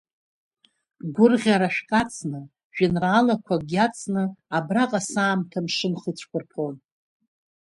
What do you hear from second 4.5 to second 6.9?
абраҟа саамҭа мшынха ицәқәырԥон.